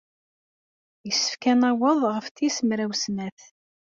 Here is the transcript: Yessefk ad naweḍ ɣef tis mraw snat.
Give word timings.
Yessefk 1.07 1.43
ad 1.51 1.57
naweḍ 1.59 2.01
ɣef 2.13 2.25
tis 2.35 2.57
mraw 2.67 2.91
snat. 3.03 3.39